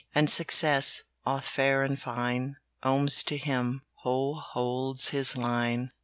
"And 0.15 0.31
success, 0.31 1.03
Both 1.25 1.45
fair 1.45 1.83
and 1.83 2.01
fine, 2.01 2.55
Comes 2.81 3.21
to 3.21 3.37
him 3.37 3.83
Who 4.01 4.33
holds 4.33 5.09
his 5.09 5.37
line. 5.37 5.91